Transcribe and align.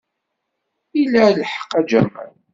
Ila 1.01 1.23
lḥeqq, 1.39 1.71
a 1.79 1.81
Jamal. 1.89 2.33